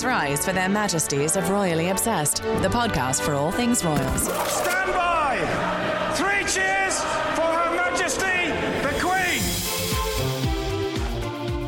[0.00, 4.22] Please rise for their majesties of Royally Obsessed, the podcast for all things royals.
[4.22, 5.36] Stand by!
[6.14, 7.00] Three cheers
[7.34, 8.48] for Her Majesty
[8.80, 9.42] the Queen!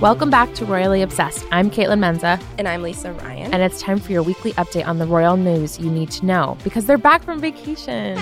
[0.01, 1.45] Welcome back to Royally Obsessed.
[1.53, 3.53] I'm Caitlin Menza, And I'm Lisa Ryan.
[3.53, 6.57] and it's time for your weekly update on the royal news you need to know
[6.65, 8.15] because they're back from vacation.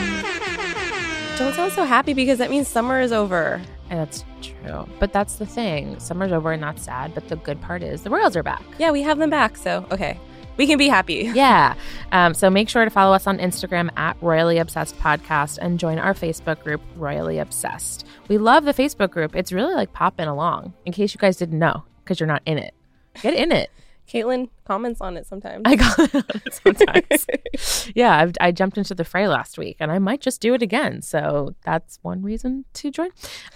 [1.38, 3.62] don't sound so happy because that means summer is over.
[3.90, 4.88] And that's true.
[4.98, 5.98] But that's the thing.
[5.98, 7.12] Summer's over and that's sad.
[7.14, 8.62] But the good part is the royals are back.
[8.78, 9.56] Yeah, we have them back.
[9.56, 10.18] So, okay,
[10.56, 11.30] we can be happy.
[11.34, 11.74] Yeah.
[12.12, 15.98] Um, so make sure to follow us on Instagram at Royally Obsessed Podcast and join
[15.98, 18.06] our Facebook group, Royally Obsessed.
[18.28, 19.34] We love the Facebook group.
[19.34, 22.58] It's really like popping along, in case you guys didn't know, because you're not in
[22.58, 22.74] it.
[23.22, 23.70] Get in it.
[24.10, 25.62] Caitlin comments on it sometimes.
[25.64, 27.92] I got it sometimes.
[27.94, 30.62] yeah, I've, I jumped into the fray last week, and I might just do it
[30.62, 31.00] again.
[31.02, 33.10] So that's one reason to join.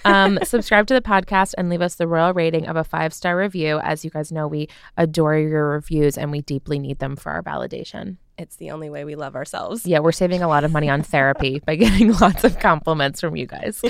[0.04, 3.36] Um, subscribe to the podcast and leave us the royal rating of a five star
[3.36, 3.80] review.
[3.82, 7.42] As you guys know, we adore your reviews, and we deeply need them for our
[7.42, 8.18] validation.
[8.36, 9.86] It's the only way we love ourselves.
[9.86, 13.36] Yeah, we're saving a lot of money on therapy by getting lots of compliments from
[13.36, 13.80] you guys.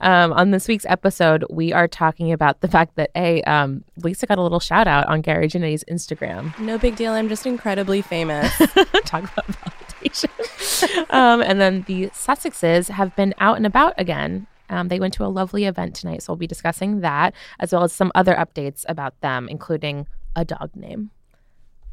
[0.00, 4.26] Um, on this week's episode, we are talking about the fact that a um, Lisa
[4.26, 6.58] got a little shout out on Gary Janetti's Instagram.
[6.58, 7.12] No big deal.
[7.12, 8.50] I'm just incredibly famous.
[9.04, 11.10] Talk about validation.
[11.10, 14.46] um, and then the Sussexes have been out and about again.
[14.70, 17.84] Um, they went to a lovely event tonight, so we'll be discussing that as well
[17.84, 21.10] as some other updates about them, including a dog name.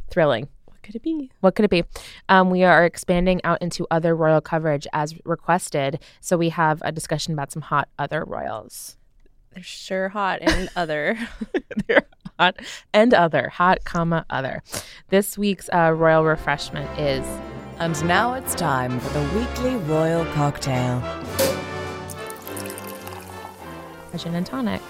[0.09, 0.47] Thrilling.
[0.79, 1.29] What could it be?
[1.41, 1.83] What could it be?
[2.29, 5.99] Um, we are expanding out into other royal coverage as requested.
[6.21, 8.95] So we have a discussion about some hot other royals.
[9.53, 11.17] They're sure hot and other.
[11.87, 12.07] They're
[12.39, 12.61] hot
[12.93, 14.63] and other, hot, comma, other.
[15.09, 17.25] This week's uh, royal refreshment is
[17.77, 21.03] And now it's time for the weekly royal cocktail.
[24.13, 24.81] a gin and tonic.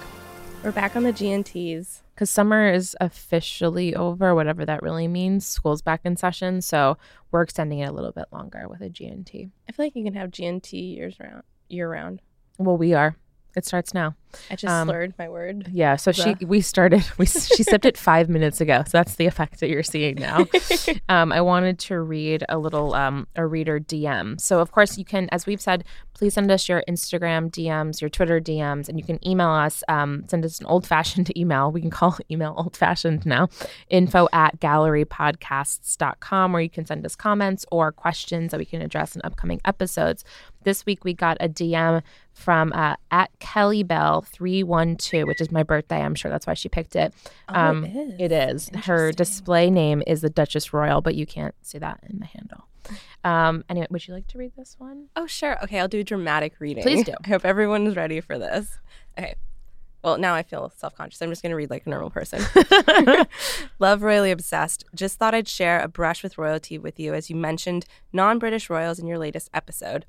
[0.62, 2.02] We're back on the GNTs.
[2.20, 5.46] Because summer is officially over, whatever that really means.
[5.46, 6.60] School's back in session.
[6.60, 6.98] So
[7.30, 9.48] we're extending it a little bit longer with a GNT.
[9.66, 12.20] I feel like you can have GNT years round, year round.
[12.58, 13.16] Well, we are.
[13.56, 14.14] It starts now.
[14.48, 15.68] I just Um, slurred my word.
[15.72, 18.84] Yeah, so she we started we she sipped it five minutes ago.
[18.86, 20.46] So that's the effect that you're seeing now.
[21.08, 24.40] um, I wanted to read a little um, a reader DM.
[24.40, 25.82] So of course you can, as we've said,
[26.14, 29.82] please send us your Instagram DMs, your Twitter DMs, and you can email us.
[29.88, 31.72] Um, send us an old fashioned email.
[31.72, 33.48] We can call email old fashioned now.
[33.88, 39.16] Info at gallerypodcasts.com, where you can send us comments or questions that we can address
[39.16, 40.24] in upcoming episodes.
[40.62, 45.40] This week we got a DM from uh, at Kelly Bell three one two, which
[45.40, 46.00] is my birthday.
[46.00, 47.14] I'm sure that's why she picked it.
[47.48, 48.14] Oh, it is.
[48.18, 48.70] It is.
[48.84, 52.64] Her display name is the Duchess Royal, but you can't see that in the handle.
[53.24, 55.08] Um, anyway, would you like to read this one?
[55.16, 55.62] Oh, sure.
[55.64, 56.82] Okay, I'll do a dramatic reading.
[56.82, 57.12] Please do.
[57.24, 58.78] I hope everyone is ready for this.
[59.18, 59.34] Okay.
[60.02, 61.20] Well, now I feel self conscious.
[61.20, 62.42] I'm just going to read like a normal person.
[63.78, 64.84] Love Royally Obsessed.
[64.94, 68.70] Just thought I'd share a brush with royalty with you as you mentioned non British
[68.70, 70.06] royals in your latest episode.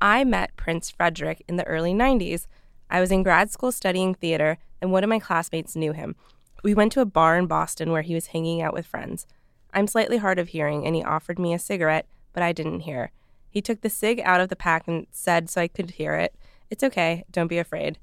[0.00, 2.46] I met Prince Frederick in the early 90s.
[2.88, 6.14] I was in grad school studying theater, and one of my classmates knew him.
[6.62, 9.26] We went to a bar in Boston where he was hanging out with friends.
[9.74, 13.10] I'm slightly hard of hearing, and he offered me a cigarette, but I didn't hear.
[13.50, 16.34] He took the cig out of the pack and said so I could hear it.
[16.70, 17.98] It's okay, don't be afraid.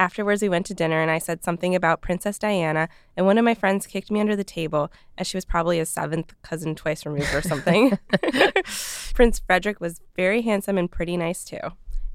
[0.00, 2.88] Afterwards, we went to dinner, and I said something about Princess Diana,
[3.18, 5.84] and one of my friends kicked me under the table, as she was probably a
[5.84, 7.98] seventh cousin twice removed or something.
[9.12, 11.58] Prince Frederick was very handsome and pretty nice, too.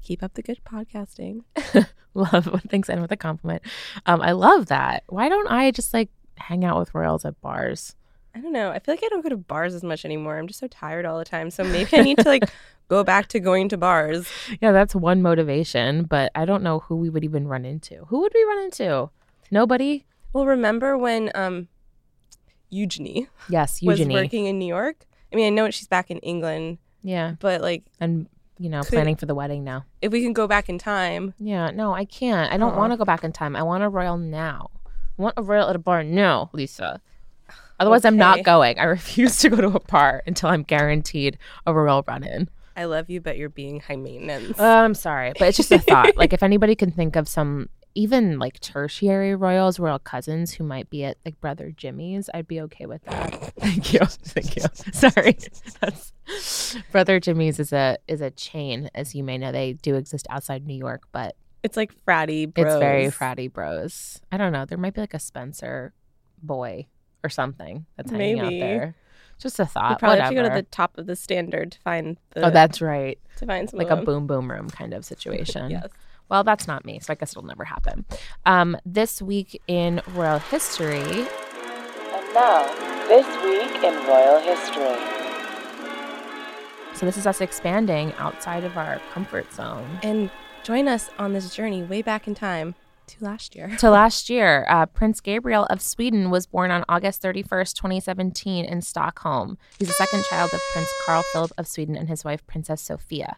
[0.02, 1.44] Keep up the good podcasting.
[2.14, 3.62] love when things end with a compliment.
[4.04, 5.04] Um, I love that.
[5.08, 7.94] Why don't I just like hang out with royals at bars?
[8.36, 8.70] I don't know.
[8.70, 10.36] I feel like I don't go to bars as much anymore.
[10.38, 11.50] I'm just so tired all the time.
[11.50, 12.44] So maybe I need to like
[12.88, 14.28] go back to going to bars.
[14.60, 18.04] Yeah, that's one motivation, but I don't know who we would even run into.
[18.08, 19.08] Who would we run into?
[19.50, 20.04] Nobody?
[20.34, 21.68] Well, remember when um
[22.68, 25.06] Eugenie Yes, Eugenie was working in New York?
[25.32, 28.90] I mean, I know she's back in England, Yeah, but like and you know, Could-
[28.92, 29.84] planning for the wedding now.
[30.02, 32.52] if we can go back in time, Yeah, no, I can't.
[32.52, 33.56] I don't want to go back in time.
[33.56, 34.70] I want a royal now.
[35.18, 37.00] I want a royal at a bar now, Lisa.
[37.78, 38.78] Otherwise, I'm not going.
[38.78, 42.48] I refuse to go to a bar until I'm guaranteed a royal run in.
[42.76, 44.58] I love you, but you're being high maintenance.
[44.60, 46.16] Uh, I'm sorry, but it's just a thought.
[46.16, 50.90] like, if anybody can think of some, even like tertiary royals, royal cousins who might
[50.90, 53.54] be at like brother Jimmy's, I'd be okay with that.
[53.58, 54.62] Thank you, thank you.
[54.92, 55.38] Sorry,
[55.80, 56.12] that's
[56.92, 59.52] brother Jimmy's is a is a chain, as you may know.
[59.52, 62.66] They do exist outside New York, but it's like fratty bros.
[62.66, 64.20] it's very fratty bros.
[64.30, 64.66] I don't know.
[64.66, 65.94] There might be like a Spencer
[66.42, 66.86] boy
[67.26, 68.62] or something that's hanging Maybe.
[68.62, 68.94] out there.
[69.38, 69.98] Just a You thought.
[69.98, 70.22] probably Whatever.
[70.22, 73.18] have to go to the top of the standard to find the oh, that's right.
[73.36, 74.04] to find some Like of a them.
[74.06, 75.70] boom boom room kind of situation.
[75.70, 75.88] Yes.
[76.28, 78.04] Well, that's not me, so I guess it'll never happen.
[78.46, 81.02] Um, this week in royal history.
[81.02, 82.64] And now,
[83.08, 84.96] This week in royal history.
[86.94, 89.86] So this is us expanding outside of our comfort zone.
[90.02, 90.30] And
[90.64, 92.74] join us on this journey way back in time
[93.06, 93.76] to last year.
[93.78, 98.82] To last year, uh, Prince Gabriel of Sweden was born on August 31st, 2017, in
[98.82, 99.58] Stockholm.
[99.78, 103.36] He's the second child of Prince Carl Philip of Sweden and his wife, Princess Sofia.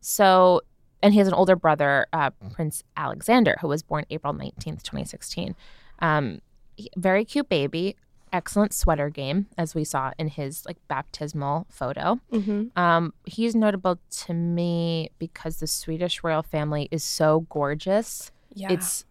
[0.00, 0.62] So,
[1.02, 5.54] and he has an older brother, uh, Prince Alexander, who was born April 19th, 2016.
[6.00, 6.40] Um,
[6.76, 7.96] he- very cute baby,
[8.32, 12.20] excellent sweater game, as we saw in his like baptismal photo.
[12.32, 12.78] Mm-hmm.
[12.78, 18.30] Um, he's notable to me because the Swedish royal family is so gorgeous.
[18.54, 18.72] Yeah.
[18.72, 19.04] It's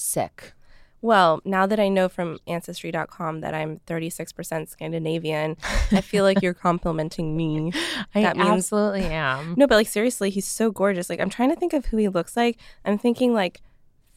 [0.00, 0.52] sick.
[1.02, 5.56] well, now that I know from Ancestry.com that I'm 36% Scandinavian,
[5.92, 7.72] I feel like you're complimenting me.
[8.14, 9.54] I That means- absolutely am.
[9.56, 11.08] No, but like seriously, he's so gorgeous.
[11.08, 12.58] Like I'm trying to think of who he looks like.
[12.84, 13.60] I'm thinking like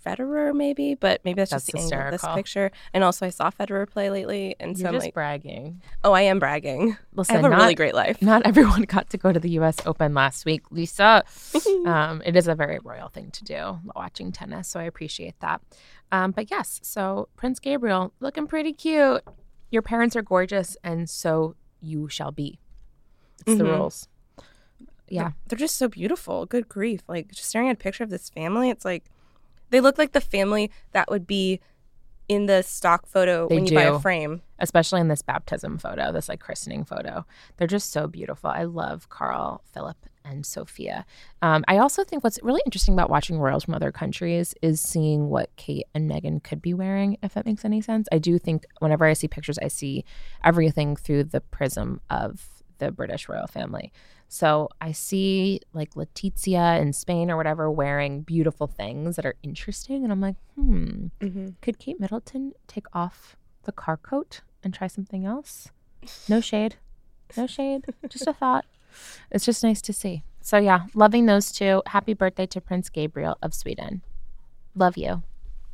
[0.04, 2.72] Federer maybe, but maybe that's, That's just the angle of this picture.
[2.94, 5.82] And also I saw Federer play lately, and so You're I'm just like, bragging.
[6.04, 6.98] oh, I am bragging.
[7.14, 8.22] Listen, I have a not, really great life.
[8.22, 9.78] not everyone got to go to the U.S.
[9.86, 11.24] Open last week, Lisa.
[11.86, 14.68] um, it is a very royal thing to do, watching tennis.
[14.68, 15.62] So I appreciate that.
[16.12, 19.22] Um, but yes, so Prince Gabriel looking pretty cute.
[19.72, 22.60] Your parents are gorgeous, and so you shall be.
[23.48, 23.78] It's the Mhm.
[23.78, 24.08] rules.
[25.10, 25.32] Yeah.
[25.48, 26.46] They're just so beautiful.
[26.46, 27.02] Good grief.
[27.08, 29.06] Like just staring at a picture of this family, it's like
[29.74, 31.60] they look like the family that would be
[32.30, 34.42] in the stock photo They when you buy a frame.
[34.60, 37.26] especially in this baptism photo, this like christening photo.
[37.58, 38.50] They're just so beautiful.
[38.50, 41.06] I love Carl, Philip, and Sofia.
[41.42, 45.28] Um, I also think what's really interesting about watching royals from other countries is seeing
[45.28, 48.08] what Kate and Meghan could be wearing, if that makes any sense.
[48.10, 50.06] I do think whenever I see pictures, I see
[50.46, 53.92] everything through the prism of the British royal family.
[54.34, 60.04] So I see like Letizia in Spain or whatever wearing beautiful things that are interesting.
[60.04, 61.50] And I'm like, hmm, Mm-hmm.
[61.62, 63.36] could Kate Middleton take off
[63.66, 65.70] the car coat and try something else?
[66.28, 66.78] No shade.
[67.38, 67.86] No shade.
[68.10, 68.66] Just a thought.
[69.30, 70.24] It's just nice to see.
[70.42, 71.84] So, yeah, loving those two.
[71.86, 74.02] Happy birthday to Prince Gabriel of Sweden.
[74.74, 75.22] Love you.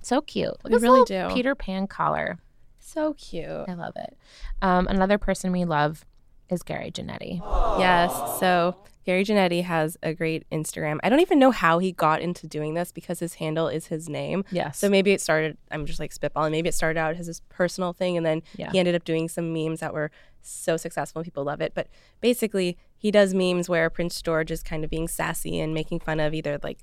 [0.01, 0.57] So cute.
[0.65, 1.29] Look We really do.
[1.33, 2.39] Peter Pan collar.
[2.77, 3.69] So cute.
[3.69, 4.17] I love it.
[4.61, 6.03] Um, another person we love
[6.49, 7.39] is Gary Janetti.
[7.79, 8.11] Yes.
[8.39, 8.75] So
[9.05, 10.97] Gary Janetti has a great Instagram.
[11.03, 14.07] I don't even know how he got into doing this because his handle is his
[14.09, 14.43] name.
[14.51, 14.77] Yes.
[14.77, 16.51] So maybe it started, I'm just like spitballing.
[16.51, 18.71] Maybe it started out as his personal thing and then Yeah.
[18.71, 20.11] he ended up doing some memes that were
[20.41, 21.73] so successful and people love it.
[21.73, 21.87] But
[22.21, 26.19] basically, he does memes where Prince George is kind of being sassy and making fun
[26.19, 26.79] of either like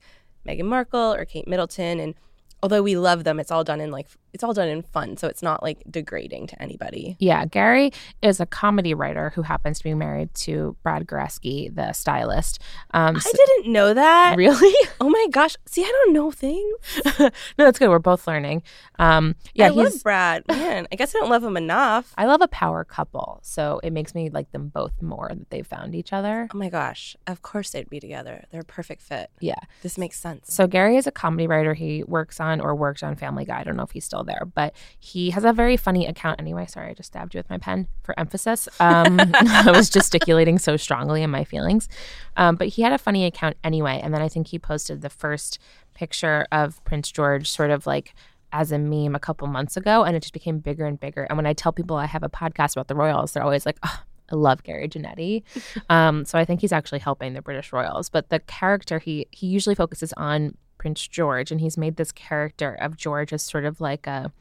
[0.46, 2.00] Meghan Markle or Kate Middleton.
[2.00, 2.14] And
[2.62, 5.16] although we love them, it's all done in like, it's all done in fun.
[5.16, 7.16] So it's not like degrading to anybody.
[7.18, 7.90] Yeah, Gary
[8.20, 12.60] is a comedy writer who happens to be married to Brad Goreski, the stylist.
[12.90, 14.36] Um, I didn't know that.
[14.36, 14.74] really?
[14.98, 15.56] Oh my gosh.
[15.66, 16.74] See, I don't know things.
[17.18, 17.88] no, that's good.
[17.88, 18.62] We're both learning.
[18.98, 20.02] Um, yeah, I love.
[20.02, 20.42] Brad.
[20.48, 22.12] Man, I guess I don't love him enough.
[22.18, 25.66] I love a power couple, so it makes me like them both more that they've
[25.66, 26.48] found each other.
[26.52, 27.16] Oh my gosh.
[27.26, 28.44] Of course they'd be together.
[28.50, 29.30] They're a perfect fit.
[29.40, 29.60] Yeah.
[29.82, 30.52] This makes sense.
[30.52, 31.74] So Gary is a comedy writer.
[31.74, 33.60] He works on or worked on Family Guy.
[33.60, 36.40] I don't know if he's still there, but he has a very funny account.
[36.40, 38.68] Anyway, sorry, I just stabbed you with my pen for emphasis.
[38.80, 41.88] Um, I was gesticulating so strongly in my feelings,
[42.36, 44.00] um, but he had a funny account anyway.
[44.02, 45.58] And then I think he posted the first
[45.94, 48.14] picture of Prince George, sort of like
[48.52, 51.24] as a meme a couple months ago, and it just became bigger and bigger.
[51.24, 53.78] And when I tell people I have a podcast about the royals, they're always like,
[53.82, 55.42] oh, I love Gary Janetti.
[55.90, 58.08] um, so I think he's actually helping the British royals.
[58.08, 62.74] But the character he he usually focuses on Prince George, and he's made this character
[62.80, 64.32] of George as sort of like a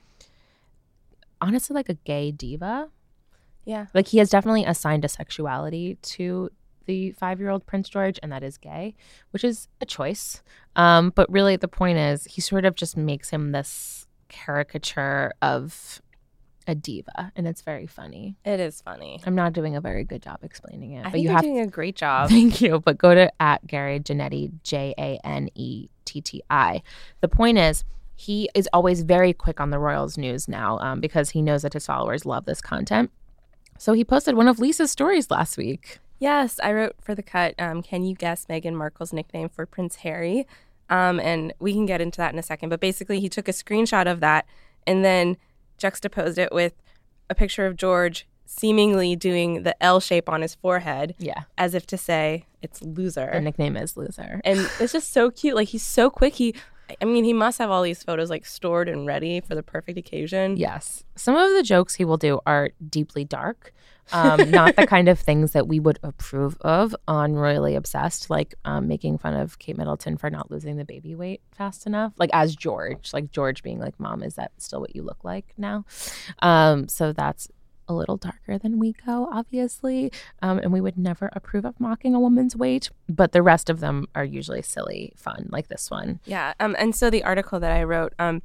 [1.42, 2.90] honestly like a gay diva.
[3.66, 3.88] Yeah.
[3.94, 6.50] Like he has definitely assigned a sexuality to
[6.86, 8.96] the five year old Prince George, and that is gay,
[9.32, 10.44] which is a choice.
[10.76, 16.02] Um, but really, the point is, he sort of just makes him this caricature of
[16.68, 18.36] a diva, and it's very funny.
[18.46, 19.22] It is funny.
[19.26, 21.60] I'm not doing a very good job explaining it, I but you you're have doing
[21.60, 22.30] a great job.
[22.36, 22.80] Thank you.
[22.80, 26.82] But go to at Gary Janetti, J A N E T T I.
[27.22, 27.84] The point is,
[28.16, 31.74] he is always very quick on the Royals news now um, because he knows that
[31.74, 33.12] his followers love this content.
[33.78, 36.00] So he posted one of Lisa's stories last week.
[36.18, 37.56] Yes, I wrote for the cut.
[37.60, 40.48] Um, can you guess Meghan Markle's nickname for Prince Harry?
[40.90, 42.70] Um, and we can get into that in a second.
[42.70, 44.46] But basically, he took a screenshot of that
[44.88, 45.38] and then
[45.78, 46.74] juxtaposed it with
[47.30, 51.44] a picture of George seemingly doing the L shape on his forehead, Yeah.
[51.58, 53.30] as if to say it's loser.
[53.34, 54.40] The nickname is Loser.
[54.46, 55.56] and it's just so cute.
[55.56, 56.36] Like he's so quick.
[56.36, 56.54] He,
[57.02, 59.98] I mean, he must have all these photos like stored and ready for the perfect
[59.98, 60.58] occasion.
[60.58, 61.04] Yes.
[61.16, 63.74] Some of the jokes he will do are deeply dark,
[64.12, 68.56] um, not the kind of things that we would approve of on Royally Obsessed, like
[68.66, 72.30] um, making fun of Kate Middleton for not losing the baby weight fast enough, like
[72.34, 75.86] as George, like George being like, Mom, is that still what you look like now?
[76.40, 77.50] Um, so that's
[77.88, 80.12] a little darker than we go, obviously.
[80.42, 83.80] Um, and we would never approve of mocking a woman's weight, but the rest of
[83.80, 86.20] them are usually silly, fun, like this one.
[86.26, 86.54] Yeah.
[86.60, 88.42] Um, and so the article that I wrote, um,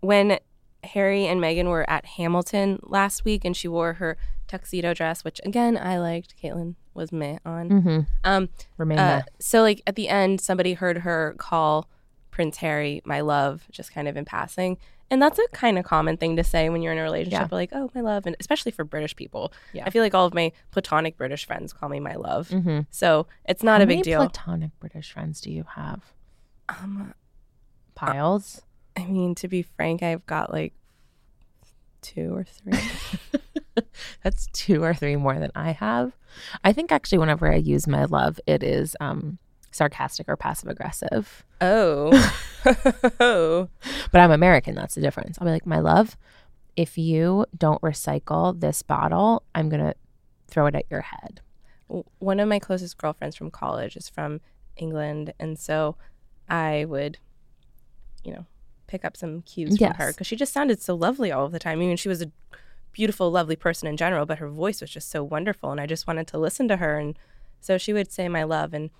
[0.00, 0.38] when
[0.84, 4.16] Harry and Meghan were at Hamilton last week and she wore her
[4.52, 6.34] tuxedo dress, which again I liked.
[6.40, 7.68] Caitlin was meh on.
[7.70, 8.00] Mm-hmm.
[8.24, 11.88] Um, Remain uh, so like at the end, somebody heard her call
[12.30, 14.78] Prince Harry my love, just kind of in passing.
[15.10, 17.54] And that's a kind of common thing to say when you're in a relationship, Yeah.
[17.54, 18.24] like, oh, my love.
[18.24, 19.52] And especially for British people.
[19.74, 19.84] Yeah.
[19.84, 22.48] I feel like all of my platonic British friends call me my love.
[22.48, 22.80] Mm-hmm.
[22.90, 24.20] So it's not How a big many deal.
[24.20, 26.00] platonic British friends do you have?
[26.70, 27.12] um,
[27.94, 28.62] Piles?
[28.96, 30.72] I mean, to be frank, I've got like
[32.00, 32.72] two or three.
[34.22, 36.12] That's two or three more than I have.
[36.64, 39.38] I think actually, whenever I use my love, it is um,
[39.70, 41.44] sarcastic or passive aggressive.
[43.20, 43.68] oh.
[44.12, 44.74] But I'm American.
[44.74, 45.38] That's the difference.
[45.40, 46.16] I'll be like, my love,
[46.76, 49.94] if you don't recycle this bottle, I'm going to
[50.48, 51.40] throw it at your head.
[52.18, 54.40] one of my closest girlfriends from college is from
[54.76, 55.96] England, and so
[56.48, 57.18] I would,
[58.24, 58.46] you know,
[58.86, 61.58] pick up some cues from her because she just sounded so lovely all of the
[61.58, 61.78] time.
[61.78, 62.30] I mean, she was a
[62.92, 66.06] beautiful, lovely person in general, but her voice was just so wonderful, and I just
[66.06, 67.18] wanted to listen to her, and
[67.60, 68.90] so she would say my love, and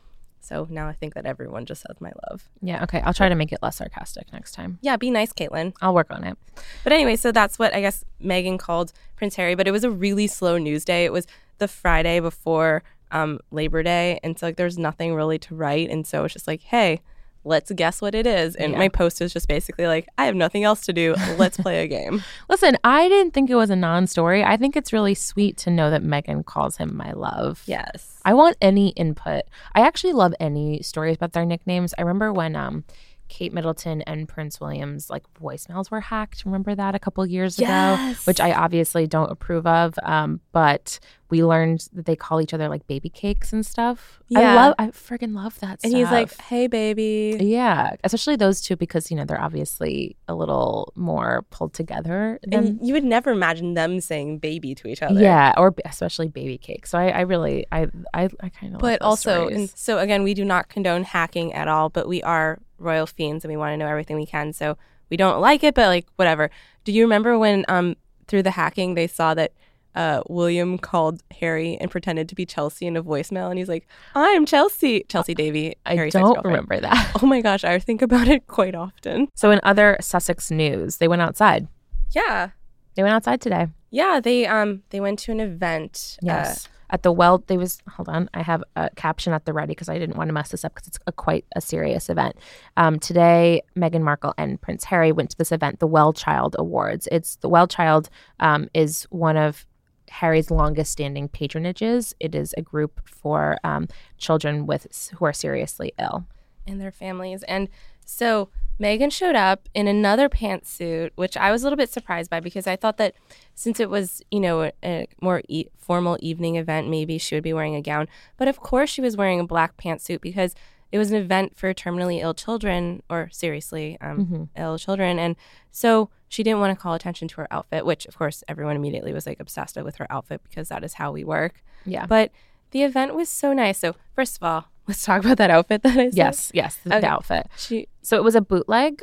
[0.41, 2.49] so now I think that everyone just says my love.
[2.61, 2.83] Yeah.
[2.83, 3.01] Okay.
[3.03, 4.79] I'll try to make it less sarcastic next time.
[4.83, 5.73] Yeah, be nice, Caitlin.
[5.81, 6.37] I'll work on it.
[6.83, 9.55] But anyway, so that's what I guess Meghan called Prince Harry.
[9.55, 11.05] But it was a really slow news day.
[11.05, 12.83] It was the Friday before
[13.13, 16.49] um, Labor Day, and so like there's nothing really to write, and so it's just
[16.49, 17.01] like, hey,
[17.45, 18.55] let's guess what it is.
[18.57, 18.79] And Yeah.
[18.79, 21.15] my post is just basically like, I have nothing else to do.
[21.39, 22.23] Let's play a game.
[22.49, 24.45] Listen, I didn't think it was a non story.
[24.45, 27.63] I think it's really sweet to know that Meghan calls him my love.
[27.67, 28.21] Yes.
[28.25, 29.43] I want any input.
[29.75, 31.93] I actually love any stories about their nicknames.
[31.99, 32.85] I remember when um
[33.29, 36.45] Kate Middleton and Prince William's like voicemails were hacked.
[36.45, 39.95] Remember that a couple years ago, which I obviously don't approve of.
[40.02, 40.99] Um, but
[41.31, 44.21] we learned that they call each other like baby cakes and stuff.
[44.29, 44.41] Yeah.
[44.41, 45.81] I love, I friggin' love that.
[45.83, 47.38] And he's like, hey, baby.
[47.41, 52.38] yeah, especially those two because you know they're obviously a little more pulled together.
[52.43, 55.19] Than, And you would never imagine them saying baby to each other.
[55.19, 56.87] yeah, or especially baby cake.
[56.87, 58.83] So I, I really, I, I, I kind of.
[58.83, 62.61] But also, and so again, we do not condone hacking at all, but we are
[62.83, 64.53] royal fiends and we want to know everything we can.
[64.53, 64.77] So
[65.11, 66.51] we don't like it, but like whatever.
[66.85, 67.97] Do you remember when um
[68.29, 69.53] through the hacking they saw that
[69.95, 73.87] uh William called Harry and pretended to be Chelsy in a voicemail and he's like,
[74.15, 75.05] I'm Chelsy.
[75.09, 75.75] Chelsy Davy.
[75.85, 77.12] I Harry's don't remember that.
[77.23, 79.29] Oh my gosh, I think about it quite often.
[79.35, 81.69] So in other Sussex news, they went outside.
[82.15, 82.51] Yeah.
[82.95, 83.69] They went outside today.
[83.91, 86.17] Yeah, they um they went to an event.
[86.23, 86.69] uh, Yes.
[86.93, 88.29] At the well, they was hold on.
[88.35, 90.75] I have a caption at the ready because I didn't want to mess this up
[90.75, 92.37] because it's a quite a serious event.
[92.77, 97.09] Um, today, Meghan Markle and Prince Harry went to this event, the Well Child Awards.
[97.11, 99.67] It's the Well Child um, is one of
[100.11, 102.13] Harry's longest standing patronages.
[102.21, 106.27] It is a group for um, children with who are seriously ill.
[106.67, 107.43] and their families.
[107.45, 107.69] And
[108.05, 112.41] so Meghan showed up in another pantsuit, which I was a little bit surprised by
[112.41, 113.14] because I thought that
[113.55, 117.45] since it was, you know, a, a more e- formal evening event, maybe she would
[117.45, 118.09] be wearing a gown.
[118.37, 120.55] But of course, she was wearing a black pantsuit because
[120.91, 125.19] it was an event for terminally ill children or seriously um, ill children.
[125.19, 125.37] And
[125.71, 129.12] so she didn't want to call attention to her outfit, which of course everyone immediately
[129.12, 131.62] was like obsessed with her outfit because that is how we work.
[131.87, 132.05] Yeah.
[132.07, 132.31] But
[132.73, 133.79] the event was so nice.
[133.79, 136.17] So first of all, let's talk about that outfit that I said.
[136.17, 137.07] Yes, yes, the, Okay.
[137.07, 137.47] outfit.
[137.57, 139.03] She So it was a bootleg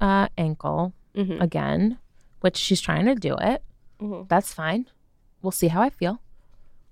[0.00, 1.40] uh, ankle Mhm.
[1.40, 1.98] again,
[2.40, 3.62] which she's trying to do it.
[4.00, 4.28] Mhm.
[4.28, 4.86] That's fine.
[5.42, 6.20] We'll see how I feel.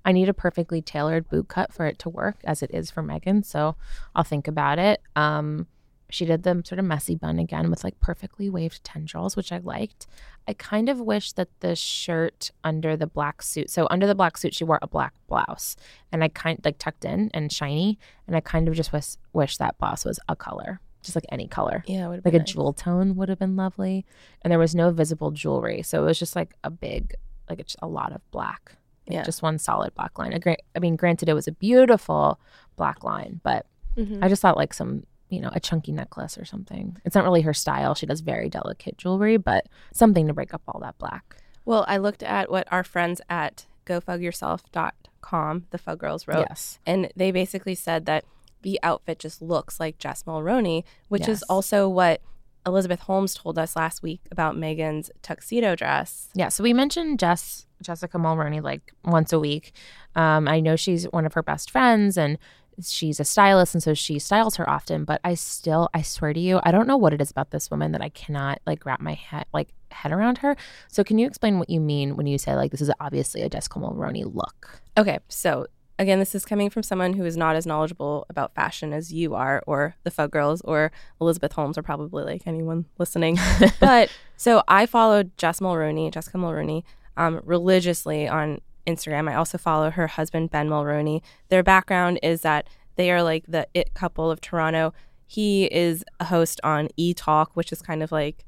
[0.05, 3.03] I need a perfectly tailored boot cut for it to work, as it is for
[3.03, 3.45] Meghan.
[3.45, 3.77] So
[4.15, 5.01] I'll think about it.
[5.17, 5.67] Um,
[6.11, 9.59] she did the sort of messy bun again with like perfectly waved tendrils, which I
[9.59, 10.07] liked.
[10.49, 14.37] I kind of wish that the shirt under the black suit, so under the black
[14.39, 15.77] suit, she wore a black blouse,
[16.13, 19.57] and I kind like tucked in and shiny, and I kind of just wish wish
[19.57, 23.17] that blouse was a color, just like any color yeah, would like a jewel tone
[23.17, 24.05] would have been lovely
[24.43, 27.15] and there was no visible jewelry so it was just like a big
[27.49, 28.73] like it's a lot of black
[29.07, 29.23] like Yeah.
[29.23, 32.41] just one solid black line I, gra- I mean granted it was a beautiful
[32.77, 34.19] black line but Mhm.
[34.21, 36.97] i just thought like some you know a chunky necklace or something.
[37.05, 37.95] It's not really her style.
[37.95, 41.37] She does very delicate jewelry but something to break up all that black.
[41.65, 46.79] Well, I looked at what our friends at gofugyourself.com, the Fug Girls, wrote, yes.
[46.87, 48.25] and they basically said that
[48.63, 52.21] the outfit just looks like Jess Mulroney, which is also what
[52.67, 56.29] Elizabeth Holmes told us last week about Meghan's tuxedo dress.
[56.35, 59.73] Yeah, so we mentioned Jess Jessica Mulroney like once a week.
[60.15, 62.39] Um, I know she's one of her best friends and
[62.83, 66.41] she's a stylist and so she styles her often, but I still I swear to
[66.41, 69.01] you, I don't know what it is about this woman that I cannot like wrap
[69.01, 70.57] my head like head around her.
[70.89, 73.49] So can you explain what you mean when you say like this is obviously a
[73.49, 74.83] Jessica Mulroney look?
[74.97, 75.67] Okay, so
[75.99, 79.35] again, this is coming from someone who is not as knowledgeable about fashion as you
[79.35, 83.39] are, or the Fug Girls, or Elizabeth Holmes, or probably like anyone listening.
[83.81, 86.83] but so I followed Jess Mulroney, Jessica Mulroney,
[87.17, 89.31] um, religiously on Instagram.
[89.31, 91.23] I also follow her husband, Ben Mulroney.
[91.49, 94.93] Their background is that they are like the it couple of Toronto.
[95.27, 98.45] He is a host on E Talk, which is kind of like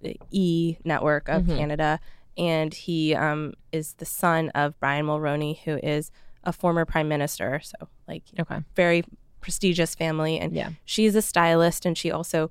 [0.00, 2.00] the E network of Canada.
[2.38, 6.10] And he um, is the son of Brian Mulroney, who is
[6.44, 7.60] a former prime minister.
[7.62, 7.76] So,
[8.08, 8.60] like, Okay.
[8.74, 9.04] very
[9.40, 10.38] prestigious family.
[10.38, 10.70] And Yeah.
[10.84, 12.50] she's a stylist and she also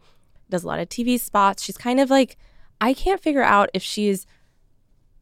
[0.50, 1.63] does a lot of TV spots.
[1.63, 2.38] She's kind of like,
[2.79, 4.25] I can't figure out if she's,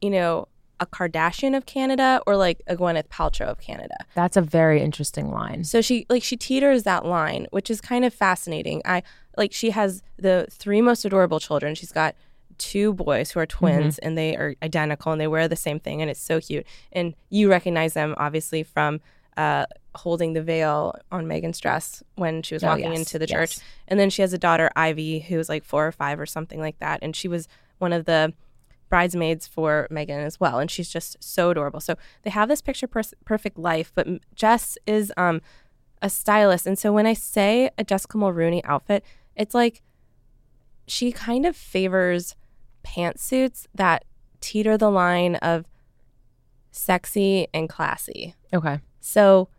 [0.01, 0.47] you know,
[0.79, 3.95] a Kardashian of Canada or like a Gwyneth Paltrow of Canada.
[4.15, 5.63] That's a very interesting line.
[5.63, 8.81] So she like she teeters that line, which is kind of fascinating.
[8.85, 9.03] I
[9.37, 11.75] like she has the three most adorable children.
[11.75, 12.15] She's got
[12.57, 16.01] two boys who are twins and they are identical and they wear the same thing
[16.01, 16.65] and it's so cute.
[16.91, 18.99] And you recognize them obviously from
[19.37, 23.27] uh, holding the veil on Meghan's dress when she was Oh, walking yes, into the
[23.27, 23.31] yes.
[23.53, 23.65] church.
[23.87, 26.77] And then she has a daughter Ivy who's like four or five or something like
[26.79, 26.99] that.
[27.01, 28.33] And she was one of the
[28.89, 31.79] bridesmaids for Meghan as well, and she's just so adorable.
[31.79, 35.41] So they have this picture pers- perfect life, but Jess is um
[36.01, 39.03] a stylist, and so when I say a Jessica Mulroney outfit,
[39.35, 39.81] it's like
[40.87, 42.35] she kind of favors
[42.83, 44.05] pantsuits that
[44.41, 45.65] teeter the line of
[46.71, 48.35] sexy and classy.
[48.53, 48.79] Okay.
[48.99, 49.49] So,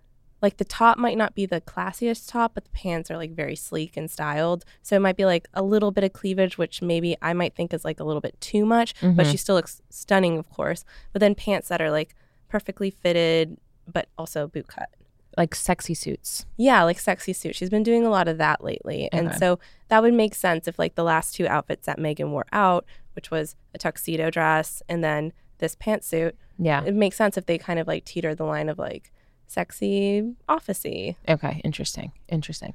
[0.42, 3.56] like the top might not be the classiest top, but the pants are like very
[3.56, 4.64] sleek and styled.
[4.82, 7.75] So it might be like a little bit of cleavage, which maybe I might think
[7.75, 9.30] is like a little bit too much, but mm-hmm.
[9.30, 10.85] she still looks stunning, of course.
[11.12, 12.14] But then pants that are like
[12.49, 14.88] perfectly fitted, but also boot cut.
[15.37, 16.47] Like sexy suits.
[16.56, 17.54] Yeah, like sexy suit.
[17.54, 19.09] She's been doing a lot of that lately.
[19.12, 22.47] And so that would make sense if like the last two outfits that Meghan wore
[22.52, 26.82] out, which was a tuxedo dress and then this pantsuit, Yeah.
[26.85, 29.12] it makes sense if they kind of like teeter the line of like
[29.50, 31.17] sexy officey.
[31.28, 32.75] Okay, interesting, interesting.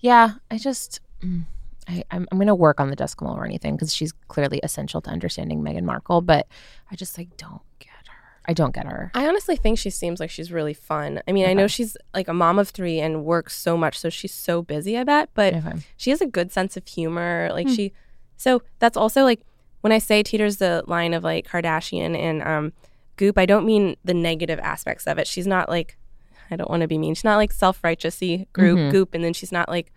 [0.00, 1.44] Yeah, I just, mm,
[1.88, 5.00] I, I'm, I'm going to work on the Jessica or anything because she's clearly essential
[5.02, 6.46] to understanding Meghan Markle, but
[6.90, 8.40] I just like don't get her.
[8.46, 9.10] I don't get her.
[9.14, 11.20] I honestly think she seems like she's really fun.
[11.28, 14.08] I mean, I know she's like a mom of three and works so much, so
[14.10, 15.72] she's so busy, I bet, but Okay.
[15.96, 17.50] she has a good sense of humor.
[17.52, 17.92] Like she,
[18.36, 19.40] so that's also like
[19.82, 22.72] when I say teeters the line of like Kardashian and um,
[23.16, 25.26] Goop, I don't mean the negative aspects of it.
[25.26, 25.96] She's not like,
[26.50, 27.14] I don't want to be mean.
[27.14, 28.90] She's not like self righteousy group mm-hmm.
[28.90, 29.92] Goop, and then she's not like,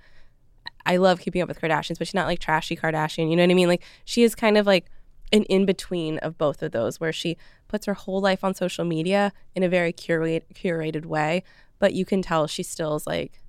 [0.85, 3.29] I love keeping up with Kardashians, but she's not like trashy Kardashian.
[3.29, 3.67] You know what I mean?
[3.67, 4.85] Like she is kind of like
[5.33, 8.85] an in between of both of those, where she puts her whole life on social
[8.85, 11.43] media in a very curate, curated way,
[11.79, 13.41] but you can tell she still is like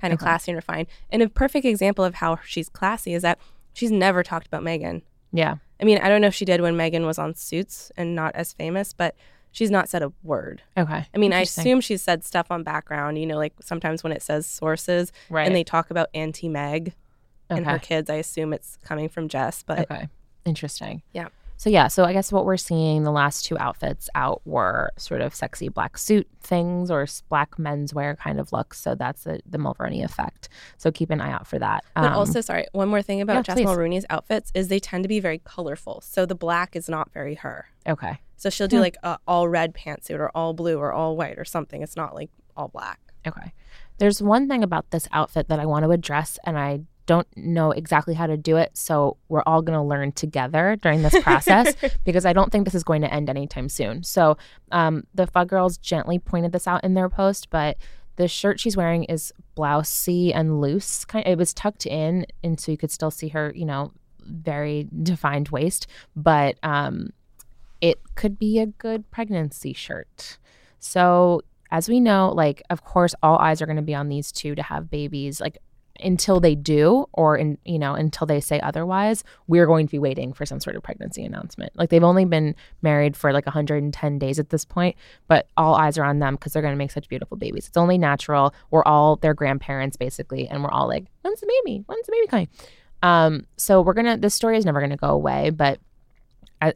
[0.00, 0.88] kind of classy and refined.
[1.10, 3.38] And a perfect example of how she's classy is that
[3.72, 5.02] she's never talked about Meghan.
[5.32, 5.56] Yeah.
[5.80, 8.34] I mean, I don't know if she did when Meghan was on Suits and not
[8.34, 9.14] as famous, but
[9.52, 10.62] she's not said a word.
[10.76, 11.06] Okay.
[11.14, 14.22] I mean, I assume she's said stuff on background, you know, like sometimes when it
[14.22, 15.46] says sources Right.
[15.46, 16.94] and they talk about Auntie Meg
[17.48, 20.08] and her kids, I assume it's coming from Jess, but Okay.
[20.44, 21.02] Interesting.
[21.12, 21.28] yeah.
[21.62, 25.20] So yeah, so I guess what we're seeing the last two outfits out were sort
[25.20, 28.80] of sexy black suit things or black menswear kind of looks.
[28.80, 30.48] So that's the, the Mulroney effect.
[30.76, 31.84] So keep an eye out for that.
[31.94, 33.58] But Um, also, sorry, one more thing about yeah, Jess.
[33.60, 36.00] Mulroney's outfits is they tend to be very colorful.
[36.00, 37.66] So the black is not very her.
[37.86, 38.18] okay.
[38.34, 41.44] So she'll do like a all red pantsuit or all blue or all white or
[41.44, 41.80] something.
[41.80, 42.98] It's not like all black.
[43.24, 43.52] Okay.
[43.98, 47.70] There's one thing about this outfit that I want to address, and I don't know
[47.72, 48.70] exactly how to do it.
[48.76, 52.74] So we're all going to learn together during this process because I don't think this
[52.74, 54.02] is going to end anytime soon.
[54.02, 54.36] So
[54.70, 57.76] um, the Fug Girls gently pointed this out in their post, but
[58.16, 61.04] the shirt she's wearing is blousey and loose.
[61.04, 63.92] Kind it was tucked in, and so you could still see her, you know,
[64.24, 67.10] very defined waist, but um,
[67.80, 70.38] it could be a good pregnancy shirt.
[70.78, 74.30] So, as we know, like, of course, all eyes are going to be on these
[74.30, 75.40] two to have babies.
[75.40, 75.58] Like,
[76.00, 79.98] until they do, or in you know, until they say otherwise, we're going to be
[79.98, 81.72] waiting for some sort of pregnancy announcement.
[81.74, 84.96] Like, they've only been married for like 110 days at this point,
[85.28, 87.68] but all eyes are on them because they're going to make such beautiful babies.
[87.68, 88.54] It's only natural.
[88.70, 91.82] We're all their grandparents basically, and we're all like, when's the baby?
[91.86, 92.48] When's the baby coming?
[93.02, 94.16] Um, so we're gonna.
[94.16, 95.80] This story is never going to go away, but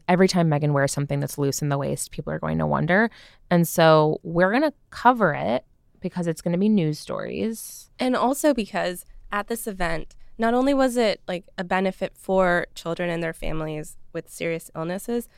[0.09, 3.11] every time Meghan wears something that's loose in the waist, people are going to wonder.
[3.51, 5.65] And so we're going to cover it
[6.07, 7.91] because it's going to be news stories.
[7.99, 13.11] And also because at this event, not only was it like a benefit for children
[13.11, 15.29] and their families with serious illnesses,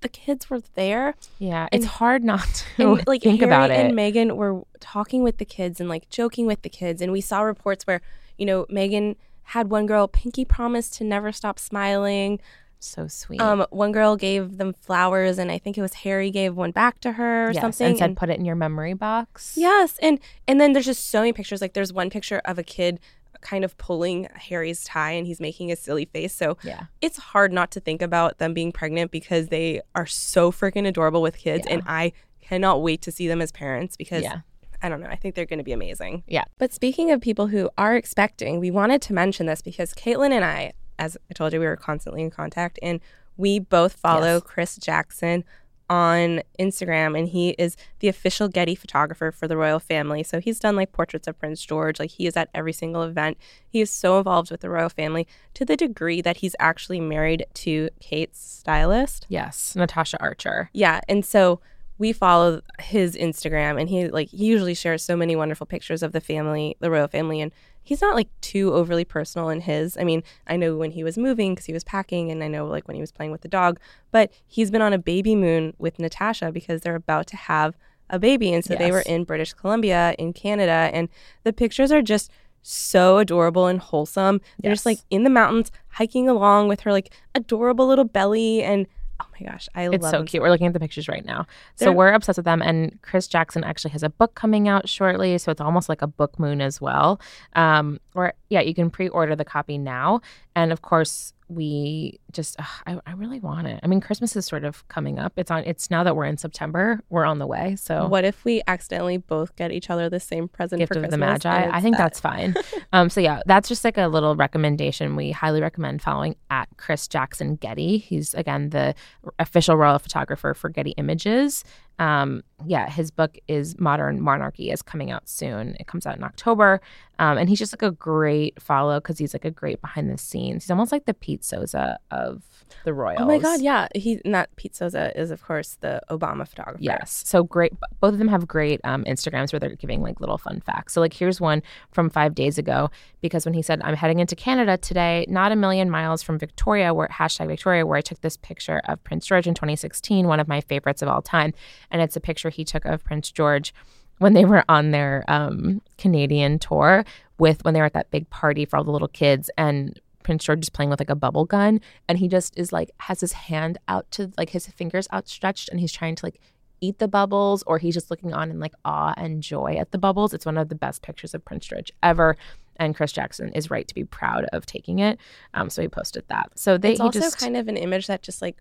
[0.00, 1.14] the kids were there.
[1.38, 3.94] Yeah, it's And- hard not to And like think Harry about and.
[3.96, 7.00] Meghan were talking with the kids and like joking with the kids.
[7.02, 8.00] And we saw reports where,
[8.36, 9.16] you know, Meghan
[9.54, 12.38] had one girl, Pinky promised to never stop smiling.
[12.80, 13.40] So sweet.
[13.40, 17.00] Um, one girl gave them flowers, and I think it was Harry gave one back
[17.00, 17.86] to her or yes, something.
[17.88, 19.54] and said and- put it in your memory box.
[19.56, 21.60] Yes, and and then there's just so many pictures.
[21.60, 23.00] Like there's one picture of a kid
[23.40, 26.34] kind of pulling Harry's tie, and he's making a silly face.
[26.34, 26.84] So Yeah.
[27.00, 31.22] it's hard not to think about them being pregnant because they are so freaking adorable
[31.22, 31.74] with kids, Yeah.
[31.74, 34.22] and I cannot wait to see them as parents because.
[34.22, 34.40] Yeah.
[34.80, 35.08] I don't know.
[35.08, 36.22] I think they're going to be amazing.
[36.28, 36.44] Yeah.
[36.56, 40.44] But speaking of people who are expecting, we wanted to mention this because Caitlin and
[40.44, 43.00] I, as I told you, we were constantly in contact, and
[43.36, 44.42] we both follow Yes.
[44.44, 45.44] Chris Jackson
[45.90, 50.22] on Instagram, and he is the official Getty photographer for the royal family.
[50.22, 51.98] So he's done like portraits of Prince George.
[51.98, 53.38] Like he is at every single event.
[53.66, 57.46] He is so involved with the royal family to the degree that he's actually married
[57.54, 59.24] to Kate's stylist.
[59.28, 59.74] Yes.
[59.76, 60.68] Natasha Archer.
[60.74, 61.60] Yeah, and so
[61.96, 66.12] we follow his Instagram, and he like he usually shares so many wonderful pictures of
[66.12, 67.50] the family, the royal family, and
[67.88, 69.96] he's not like too overly personal in his.
[69.96, 72.66] I mean, I know when he was moving because he was packing, and I know
[72.66, 75.72] like when he was playing with the dog, but he's been on a baby moon
[75.78, 77.78] with Natasha because they're about to have
[78.10, 81.08] a baby, and so they were in British Columbia in Canada, and
[81.44, 84.42] the pictures are just so adorable and wholesome.
[84.60, 88.86] They're just like in the mountains hiking along with her like adorable little belly and
[89.18, 90.42] oh my gosh, I It's love so cute.
[90.42, 91.46] We're looking at the pictures right now.
[91.76, 92.62] So They're- we're obsessed with them.
[92.62, 95.38] And Chris Jackson actually has a book coming out shortly.
[95.38, 97.20] So it's almost like a book moon as well.
[97.54, 100.20] Um, or, yeah, you can pre order the copy now.
[100.56, 103.80] And of course, we just, ugh, I, I really want it.
[103.82, 105.32] I mean, Christmas is sort of coming up.
[105.36, 107.74] It's on, it's now that we're in September, we're on the way.
[107.76, 111.04] So What if we accidentally both get each other the same present gift for of
[111.04, 111.42] Christmas?
[111.42, 112.02] the magi i think that?
[112.04, 112.54] that's fine
[112.92, 117.08] um so yeah that's just like a little recommendation we highly recommend following at chris
[117.08, 118.94] jackson getty he's again the
[119.38, 121.64] official royal photographer for getty images.
[121.98, 125.76] Um yeah his book is modern monarchy is coming out soon.
[125.80, 126.80] It comes out in october.
[127.18, 130.18] Um and he's just like a great follow because he's like a great behind the
[130.18, 130.64] scenes.
[130.64, 132.42] He's almost like the pete souza of
[132.84, 133.88] the royals Oh my god, yeah.
[133.94, 136.78] He and that Pete Souza is of course the Obama photographer.
[136.80, 137.22] Yes.
[137.26, 137.72] So great.
[138.00, 140.92] Both of them have great um, Instagrams where they're giving like little fun facts.
[140.92, 144.36] So, like, here's one from five days ago because when he said, I'm heading into
[144.36, 148.36] Canada today, not a million miles from Victoria, where hashtag Victoria, where I took this
[148.36, 151.52] picture of Prince George in 2016, one of my favorites of all time.
[151.90, 153.74] And it's a picture he took of Prince George
[154.18, 157.04] when they were on their um, Canadian tour
[157.38, 160.44] with when they were at that big party for all the little kids and Prince
[160.44, 163.32] George is playing with like a bubble gun and he just is like has his
[163.32, 166.38] hand out to like his fingers outstretched and he's trying to like
[166.82, 169.96] eat the bubbles or he's just looking on in like awe and joy at the
[169.96, 170.34] bubbles.
[170.34, 172.36] It's one of the best pictures of Prince George ever.
[172.76, 175.18] And Chris Jackson is right to be proud of taking it.
[175.54, 176.50] Um, so he posted that.
[176.56, 178.58] So they It's he also just kind of an image that just like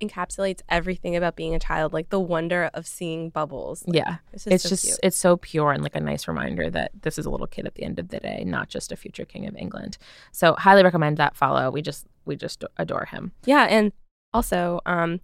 [0.00, 3.84] encapsulates everything about being a child, like the wonder of seeing bubbles.
[3.86, 4.16] Like, yeah.
[4.32, 7.18] it's just It's so just it's so pure and like a nice reminder that this
[7.18, 9.46] is a little kid at the end of the day, not just a future king
[9.46, 9.98] of England.
[10.32, 11.70] So highly recommend that follow.
[11.70, 13.32] We just we just adore him.
[13.44, 13.92] Yeah, and
[14.32, 15.20] also, um,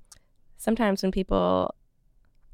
[0.57, 1.75] sometimes when people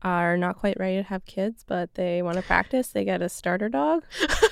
[0.02, 3.28] are not quite ready to have kids, but they want to practice, they get a
[3.28, 4.04] starter dog.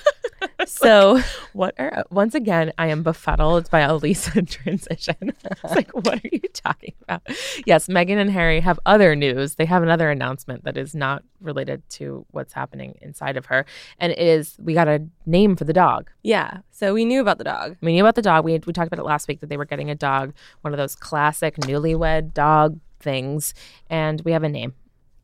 [0.71, 1.21] so
[1.53, 5.33] What are once again I am befuddled by a Lisa transition.
[5.45, 7.23] it's like, what are you talking about?
[7.67, 9.57] Yes, Meghan and Harry have other news.
[9.57, 13.67] They have another announcement that is not related to what's happening inside of her.
[13.99, 16.11] And it is we got a name for the dog.
[16.23, 17.77] yeah, so we knew about the dog.
[17.83, 18.45] We knew about the dog.
[18.45, 20.79] We we talked about it last week that they were getting a dog, one of
[20.79, 23.55] those classic newlywed dog things.
[23.89, 24.75] And we have a name.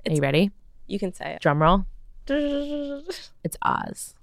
[0.08, 0.50] Are you ready?
[0.86, 1.40] You can say it.
[1.40, 1.84] Drum roll.
[3.44, 4.14] It's Oz.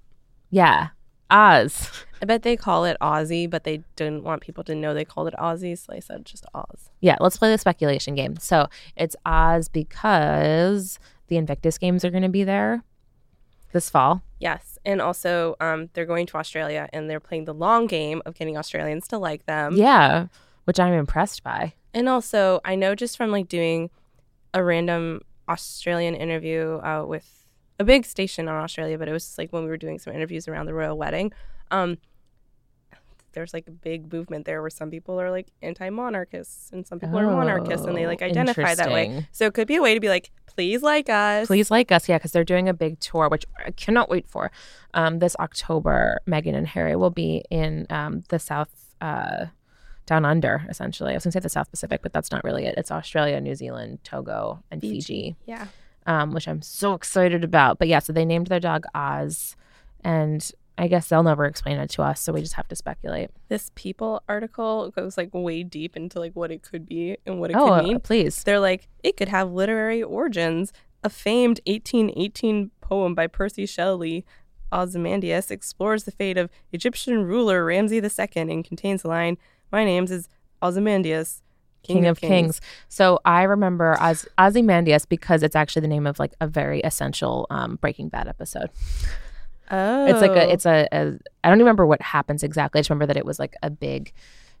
[0.50, 0.88] Yeah.
[1.34, 1.90] Oz.
[2.22, 5.28] I bet they call it Aussie, but they didn't want people to know they called
[5.28, 6.90] it Aussie, so they said just Oz.
[7.00, 8.36] Yeah, let's play the speculation game.
[8.38, 12.82] So it's Oz because the Invictus games are going to be there
[13.72, 14.22] this fall.
[14.38, 18.34] Yes, and also um, they're going to Australia and they're playing the long game of
[18.34, 19.76] getting Australians to like them.
[19.76, 20.28] yeah,
[20.64, 21.74] which I'm impressed by.
[21.92, 23.90] And also, I know just from like doing
[24.54, 27.43] a random Australian interview uh, with
[27.78, 30.14] a big station in Australia, but it was just, like when we were doing some
[30.14, 31.32] interviews around the royal wedding.
[31.70, 31.98] Um,
[33.32, 37.18] there's like a big movement there where some people are like anti-monarchists and some people
[37.18, 39.26] are monarchists, and they like Oh, identify that way.
[39.32, 41.48] So it could be a way to be like, please like us.
[41.48, 44.52] Please like us, yeah, because they're doing a big tour, which I cannot wait for.
[44.94, 49.46] Um, this October, Meghan and Harry will be in um, the South, uh,
[50.06, 51.10] down under, essentially.
[51.10, 52.76] I was going to say the South Pacific, but that's not really it.
[52.76, 55.34] It's Australia, New Zealand, Tonga, and Fiji.
[55.44, 55.66] Yeah.
[56.06, 57.78] Um, which I'm so excited about.
[57.78, 59.56] But yeah, so they named their dog Oz,
[60.02, 63.30] and I guess they'll never explain it to us, so we just have to speculate.
[63.48, 67.50] This People article goes like way deep into like what it could be and what
[67.50, 68.00] it oh, could mean.
[68.00, 68.42] please.
[68.42, 70.72] They're like, it could have literary origins.
[71.04, 74.24] A famed 1818 poem by Percy Shelley,
[74.72, 79.38] Ozymandias, explores the fate of Egyptian ruler Ramses II and contains the line,
[79.70, 80.28] My name is
[80.60, 81.42] Ozymandias.
[81.84, 82.60] King, of Kings.
[82.88, 87.46] So I remember Oz- Ozymandias because it's actually the name of like a very essential
[87.50, 88.70] um, Breaking Bad episode.
[89.70, 92.78] Oh, It's like a it's a, a I don't remember what happens exactly.
[92.78, 94.12] I just remember that it was like a big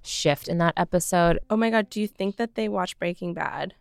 [0.02, 1.38] shift in that episode.
[1.50, 3.74] Oh my god, do you think that they watch Breaking Bad?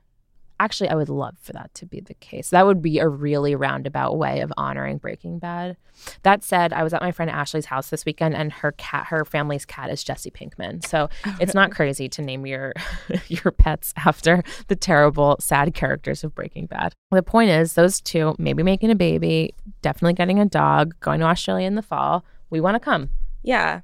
[0.60, 2.50] Actually, I would love for that to be the case.
[2.50, 5.78] That would be a really roundabout way of honoring Breaking Bad.
[6.24, 9.26] That said, I was at my friend Ashley's house this weekend, and her cat, her
[9.26, 10.86] family's cat, is Jesse Pinkman.
[10.86, 12.74] So oh, it's not crazy to name your
[13.28, 16.94] your pets after the terrible, sad characters of Breaking Bad.
[17.12, 21.26] The point is, those two maybe making a baby, definitely getting a dog, going to
[21.26, 22.24] Australia in the fall.
[22.50, 23.10] We want to come.
[23.42, 23.82] Yeah.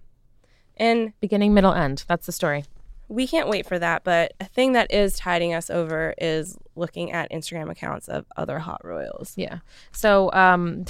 [0.78, 2.06] And Beginning, middle, end.
[2.08, 2.64] That's the story.
[3.10, 7.12] We can't wait for that, but a thing that is tiding us over is looking
[7.12, 9.34] at Instagram accounts of other hot royals.
[9.36, 9.60] Yeah.
[9.92, 10.86] So, um,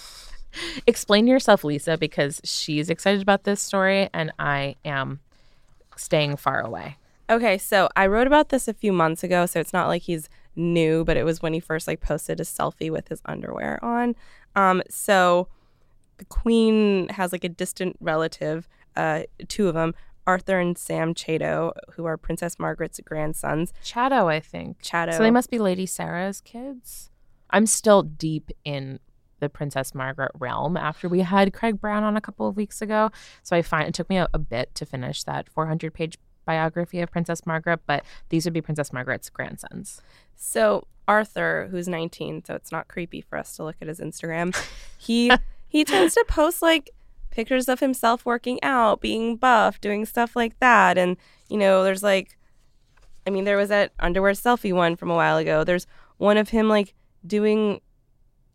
[0.86, 5.20] explain yourself, Lisa, because she's excited about this story and I am
[5.96, 6.98] staying far away.
[7.30, 10.28] Okay, so I wrote about this a few months ago, so it's not like he's
[10.56, 14.14] new, but it was when he first like posted a selfie with his underwear on.
[14.54, 15.48] Um, so
[16.18, 19.94] the queen has like a distant relative, uh, two of them,
[20.28, 23.72] Arthur and Sam Chatto, who are Princess Margaret's grandsons.
[23.82, 24.76] Chatto, I think.
[24.82, 25.12] Chatto.
[25.12, 27.08] So they must be Lady Sarah's kids.
[27.48, 29.00] I'm still deep in
[29.40, 33.10] the Princess Margaret realm after we had Craig Brown on a couple of weeks ago.
[33.42, 37.00] So I find it took me a, a bit to finish that 400 page biography
[37.00, 40.02] of Princess Margaret, but these would be Princess Margaret's grandsons.
[40.36, 44.54] So Arthur, who's 19, so it's not creepy for us to look at his Instagram.
[44.98, 45.32] He
[45.68, 46.90] he tends to post like
[47.38, 50.98] pictures of himself working out, being buff, doing stuff like that.
[50.98, 51.16] And
[51.48, 52.36] you know, there's like
[53.28, 55.62] I mean, there was that underwear selfie one from a while ago.
[55.62, 57.80] There's one of him like doing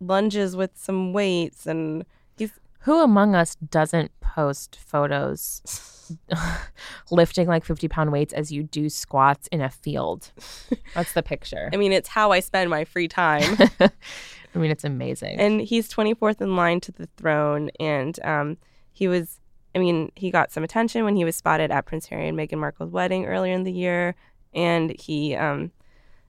[0.02, 2.04] lunges with some weights and
[2.36, 6.17] he's Who among us doesn't post photos
[7.10, 10.30] lifting like 50 pound weights as you do squats in a field?
[10.93, 11.69] That's the picture.
[11.72, 13.58] I mean, it's how I spend my free time.
[13.80, 15.39] I mean, it's amazing.
[15.39, 18.58] and he's 24th in line to the throne and um,
[18.93, 19.39] he was
[19.75, 22.58] i mean he got some attention when he was spotted at prince harry and meghan
[22.60, 24.15] markle's wedding earlier in the year.
[24.56, 25.71] And he um,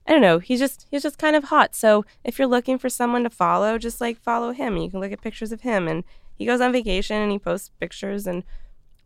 [0.07, 1.75] i don't know he's just he's just kind of hot.
[1.75, 4.77] So if you're looking for someone to follow just like follow him.
[4.77, 5.87] You can look at pictures of him.
[5.87, 6.03] And
[6.35, 8.25] he goes on vacation and he posts pictures.
[8.27, 8.43] And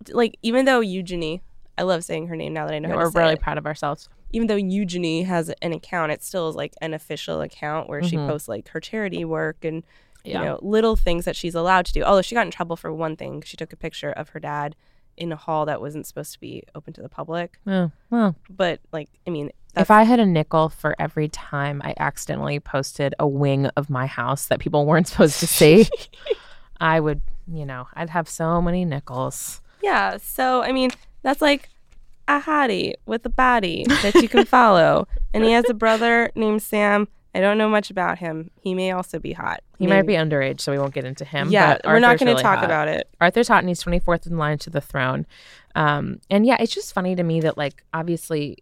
[0.09, 1.41] like even though eugenie
[1.77, 3.41] i love saying her name now that i know how We're say really it.
[3.41, 4.07] proud of ourselves.
[4.31, 8.15] even though Eugenie has an account, it still is like an official account where she
[8.15, 8.27] Mhm.
[8.27, 9.83] posts like her charity work and
[10.29, 10.39] Yeah.
[10.39, 12.03] you know little things that she's allowed to do.
[12.03, 14.75] Although she got in trouble for one thing, she took a picture of her dad
[15.17, 17.59] in a hall that wasn't supposed to be open to the public.
[17.67, 21.81] Oh, well, But like, I mean, that's, if I had a nickel for every time
[21.83, 25.87] I accidentally posted a wing of my house that people weren't supposed to see,
[26.79, 29.61] I would, you know, I'd have so many nickels.
[29.81, 30.17] yeah.
[30.17, 31.69] So I mean, that's like
[32.27, 36.61] a hottie with a body that you can follow, and he has a brother named
[36.61, 37.07] Sam.
[37.33, 38.49] I don't know much about him.
[38.59, 39.61] He may also be hot.
[39.77, 41.49] He might be underage, so we won't get into him.
[41.49, 42.65] Yeah, but we're not going to really talk hot.
[42.65, 43.07] about it.
[43.21, 45.25] Arthur's hot and he's 24th in line to the throne.
[45.75, 48.57] Um, and yeah, it's just funny to me that, like, obviously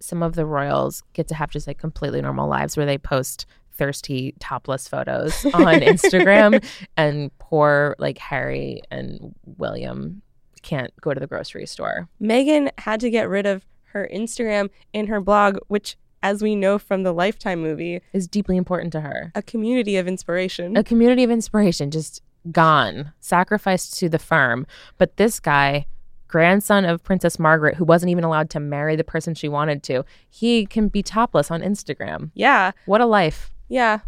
[0.00, 3.46] some of the royals get to have just like completely normal lives where they post
[3.72, 6.64] thirsty topless photos on Instagram
[6.96, 10.22] and poor like Harry and William
[10.62, 12.08] can't go to the grocery store.
[12.20, 16.78] Meghan had to get rid of her Instagram and her blog, which, as we know
[16.78, 19.32] from the Lifetime movie, Is deeply important to her.
[19.34, 20.76] a community of inspiration.
[20.76, 24.66] A community of inspiration just gone, sacrificed to the firm.
[24.96, 25.86] But this guy,
[26.26, 30.04] grandson of Princess Margaret, who wasn't even allowed to marry the person she wanted to,
[30.28, 32.30] he can be topless on Instagram.
[32.34, 33.50] yeah, What a life.
[33.68, 34.00] yeah.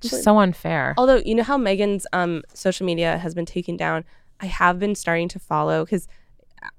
[0.00, 0.94] Just so unfair.
[0.98, 4.04] Although you know how Meghan's um, social media has been taken down,
[4.40, 6.08] I have been starting to follow because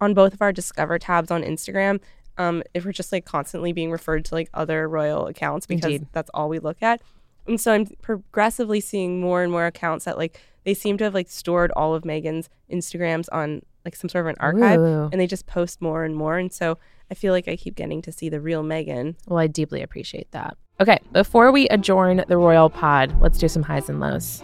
[0.02, 2.02] on both of our Discover tabs on Instagram,
[2.38, 6.08] um, if we're just like constantly being referred to like other royal accounts because Indeed.
[6.12, 7.02] that's all we look at,
[7.48, 11.14] and so I'm progressively seeing more and more accounts that like they seem to have
[11.14, 15.10] like stored all of Meghan's Instagrams on like some sort of an archive, Ooh.
[15.12, 16.78] and they just post more and more, and so
[17.12, 19.16] I feel like I keep getting to see the real Meghan.
[19.28, 20.58] Well, I deeply appreciate that.
[20.80, 24.42] Okay, before we adjourn the royal pod, let's do some highs and lows.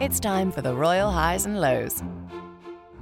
[0.00, 2.02] It's time for the Royal Highs and Lows.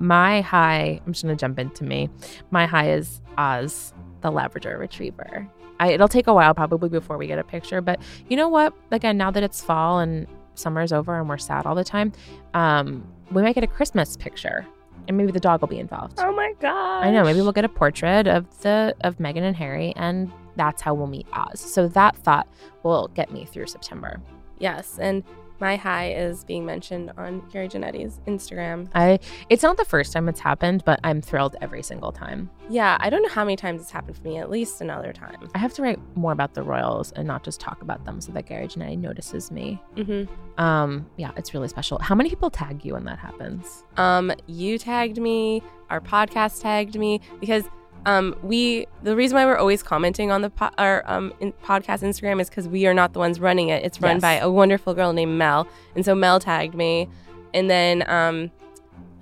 [0.03, 2.11] My high, I'm just going to jump into me.
[2.51, 5.49] My high is Oz, the Labrador Retriever.
[5.79, 8.75] I, it'll take a while probably before we get a picture, but you know what?
[8.91, 12.11] Again, now that it's fall and summer's over and we're sad all the time,
[12.53, 14.67] um, we might get a Christmas picture,
[15.07, 16.19] and maybe the dog will be involved.
[16.19, 17.05] Oh my god!
[17.05, 17.23] I know.
[17.23, 21.07] Maybe we'll get a portrait of the of Meghan and Harry, and that's how we'll
[21.07, 21.61] meet Oz.
[21.61, 22.49] So that thought
[22.83, 24.21] will get me through September.
[24.59, 25.25] Yes, and
[25.63, 28.89] My high is being mentioned on Gary Janetti's Instagram.
[28.97, 32.51] I it's not the first time it's happened, but I'm thrilled every single time.
[32.69, 35.49] Yeah, I don't know how many times it's happened for me, at least another time.
[35.55, 38.33] I have to write more about the Royals and not just talk about them so
[38.33, 39.81] that Gary Janetti notices me.
[39.95, 40.61] Mm-hmm.
[40.61, 41.97] Um, yeah, it's really special.
[42.01, 43.85] How many people tag you when that happens?
[43.99, 47.63] Um, you tagged me, our podcast tagged me, because
[48.07, 52.03] um, we the reason why we're always commenting on the po- our um in podcast
[52.03, 53.85] Instagram is because we are not the ones running it.
[53.85, 54.23] It's run Yes.
[54.23, 57.09] by a wonderful girl named Mel, and so Mel tagged me,
[57.55, 58.51] and then um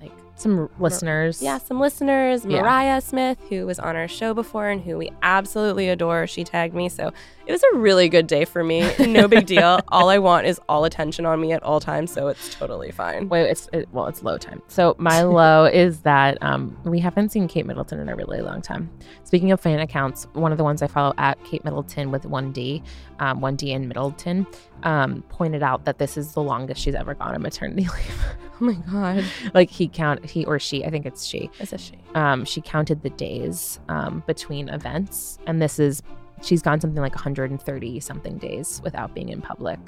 [0.01, 1.41] like Some listeners.
[1.41, 2.61] yeah, some listeners, Yeah.
[2.61, 6.73] Mariah Smith, who was on our show before and who we absolutely adore, she tagged
[6.73, 6.89] me.
[6.89, 7.11] So
[7.51, 8.89] it was a really good day for me.
[8.97, 9.81] No big deal.
[9.89, 13.27] all I want is all attention on me at all times, so it's totally fine.
[13.27, 14.61] Wait, it's it, well, it's low time.
[14.69, 18.61] So my low is that um, we haven't seen Kate Middleton in a really long
[18.61, 18.89] time.
[19.25, 22.53] Speaking of fan accounts, one of the ones I follow at Kate Middleton with one
[22.53, 22.81] D,
[23.19, 24.47] um, one D in Middleton,
[24.83, 28.25] um, pointed out that this is the longest she's ever gone on maternity leave.
[28.61, 29.25] Oh my god.
[29.53, 31.49] like he count he or she, I think it's she.
[31.59, 31.99] It's a shame.
[32.15, 36.01] Um, she counted the days um, between events, and this is
[36.41, 39.79] she's gone something like 130 something days without being in public.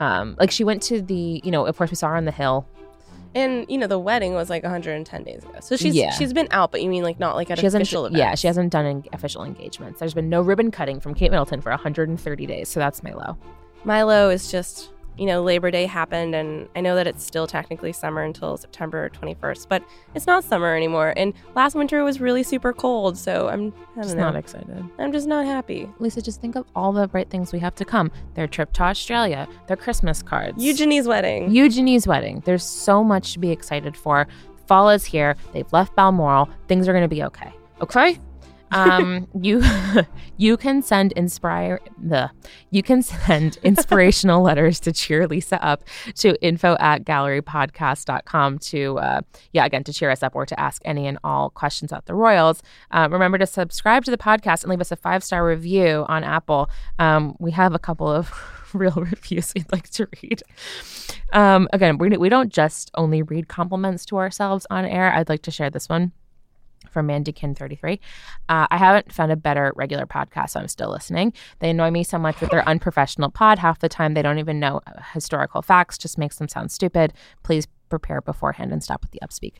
[0.00, 2.30] Um, like she went to the, you know, of course we saw her on the
[2.30, 2.66] hill
[3.34, 5.54] And you know, the wedding was like 110 days ago.
[5.60, 6.10] So she's Yeah.
[6.12, 8.18] she's been out, but you mean like not like at she official events?
[8.18, 11.60] yeah she hasn't done en- official engagements there's been no ribbon cutting from kate middleton
[11.60, 13.36] for 130 days so that's my low
[13.84, 17.92] Milo is just you know Labor Day happened, and I know that it's still technically
[17.92, 19.82] summer until September 21st, but
[20.14, 21.12] it's not summer anymore.
[21.16, 24.22] And last winter was really super cold, so I'm I just know.
[24.22, 25.88] not excited I'm just not happy.
[25.98, 28.82] lisa just think of all the bright things we have to come their trip to
[28.82, 31.50] australia their christmas cards Eugenie's wedding.
[31.50, 34.28] eugenie's wedding there's so much to be excited for
[34.66, 38.18] fall is here they've left balmoral things are going to be okay okay
[38.70, 39.62] um you
[40.36, 42.30] you can send inspire the
[42.70, 49.20] you can send inspirational letters to cheer lisa up to info at gallerypodcast.com to uh
[49.52, 52.14] yeah again to cheer us up or to ask any and all questions at the
[52.14, 52.62] royals.
[52.90, 56.24] Uh, remember to subscribe to the podcast and leave us a five star review on
[56.24, 56.70] apple.
[56.98, 58.32] Um we have a couple of
[58.74, 60.42] real reviews we'd like to read.
[61.32, 65.12] Um again we, we don't just only read compliments to ourselves on air.
[65.12, 66.12] I'd like to share this one
[66.88, 67.98] from Mandykin33.
[68.48, 71.32] Uh, I haven't found a better regular podcast, so I'm still listening.
[71.60, 73.58] They annoy me so much with their unprofessional pod.
[73.58, 77.12] Half the time, they don't even know uh, historical facts, just makes them sound stupid.
[77.42, 79.54] Please prepare beforehand and stop with the upspeak.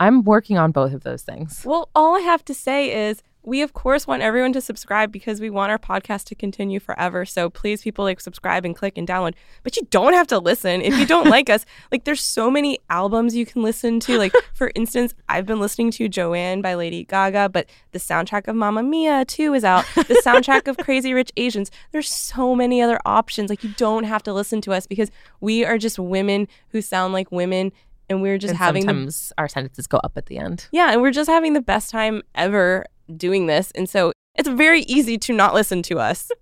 [0.00, 1.62] I'm working on both of those things.
[1.64, 5.40] Well, all I have to say is we of course want everyone to subscribe because
[5.40, 7.24] we want our podcast to continue forever.
[7.24, 9.34] So please people like subscribe and click and download.
[9.62, 11.66] But you don't have to listen if you don't like us.
[11.92, 14.18] Like there's so many albums you can listen to.
[14.18, 18.56] Like for instance, I've been listening to Joanne by Lady Gaga, but the soundtrack of
[18.56, 19.84] Mamma Mia too is out.
[19.94, 21.70] The soundtrack of Crazy Rich Asians.
[21.92, 23.50] There's so many other options.
[23.50, 27.12] Like you don't have to listen to us because we are just women who sound
[27.12, 27.72] like women
[28.08, 30.68] and we're just and having the sometimes our sentences go up at the end.
[30.72, 32.84] yeah, and we're just having the best time ever
[33.16, 33.70] doing this.
[33.72, 36.30] And so it's very easy to not listen to us.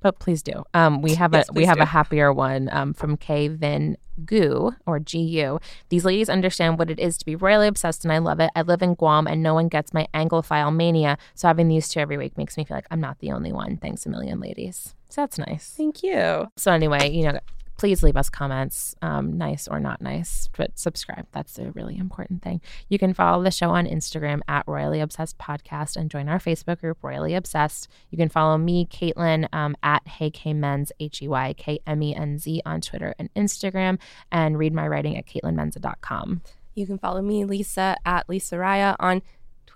[0.00, 0.62] But please do.
[0.74, 1.82] Um, we have Yes, a we have do.
[1.82, 5.58] a happier one um, from K Vin Gu or GU.
[5.88, 8.48] These ladies understand what it is to be royally obsessed, and I love it.
[8.54, 11.18] I live in Guam, and no one gets my Anglophile mania.
[11.34, 13.76] So having these two every week makes me feel like I'm not the only one.
[13.76, 14.94] Thanks a million, ladies.
[15.08, 15.74] So that's nice.
[15.76, 16.46] Thank you.
[16.56, 17.40] So anyway, you know,
[17.78, 21.26] please leave us comments, um, nice or not nice, but subscribe.
[21.32, 22.60] That's a really important thing.
[22.88, 26.80] You can follow the show on Instagram at Royally Obsessed Podcast and join our Facebook
[26.80, 27.88] group, Royally Obsessed.
[28.10, 32.02] You can follow me, Caitlin, um, at Hey K Menz, H E Y K M
[32.02, 33.98] E N Z on Twitter and Instagram,
[34.30, 36.42] and read my writing at CaitlinMenza.com.
[36.74, 39.22] You can follow me, Lisa, at Lisa Raya on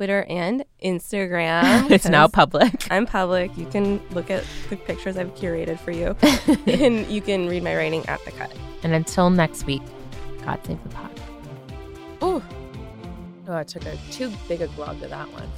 [0.03, 1.89] Twitter and Instagram.
[1.93, 2.87] it's now public.
[2.91, 3.57] I'm public.
[3.57, 6.17] You can look at the pictures I've curated for you.
[6.67, 8.53] and you can read my writing at the cut.
[8.83, 9.83] And until next week,
[10.45, 11.21] God save the pod.
[12.21, 12.43] Ooh.
[13.47, 15.49] Oh, I took a too big a glove to that one.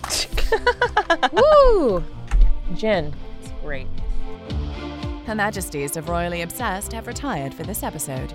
[1.33, 2.05] Woo!
[2.77, 3.15] Gin.
[3.41, 3.87] It's great.
[5.25, 8.35] Her Majesties of Royally Obsessed have retired for this episode.